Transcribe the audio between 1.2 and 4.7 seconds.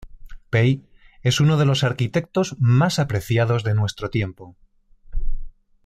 es uno de los arquitectos más apreciados de nuestro tiempo.